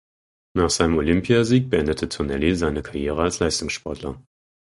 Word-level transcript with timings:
Nach 0.57 0.71
seinem 0.71 0.97
Olympiasieg 0.97 1.69
beendete 1.69 2.09
Tonelli 2.09 2.55
seine 2.55 2.81
Karriere 2.81 3.21
als 3.21 3.37
Leistungssportler. 3.37 4.19